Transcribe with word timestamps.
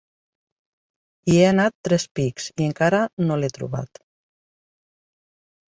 Hi 1.29 1.35
he 1.41 1.43
anat 1.49 1.77
tres 1.89 2.07
pics 2.21 2.49
i 2.63 2.67
encara 2.71 3.05
no 3.27 3.41
l'he 3.43 3.53
trobat. 3.61 4.05